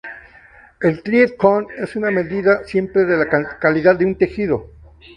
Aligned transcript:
El 0.81 1.03
"Thread 1.03 1.35
count" 1.39 1.69
es 1.77 1.95
una 1.95 2.09
medida 2.09 2.63
simple 2.65 3.03
de 3.05 3.17
la 3.17 3.59
calidad 3.59 3.95
de 3.97 4.05
un 4.05 4.15
tejido. 4.15 4.71